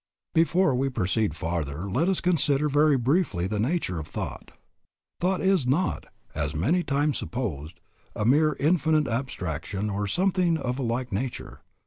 [0.33, 4.49] Before we proceed farther let us consider very briefly the nature of thought.
[5.19, 7.79] Thought is not, as is many times supposed,
[8.15, 11.61] a mere indefinite abstraction, or something of a like nature.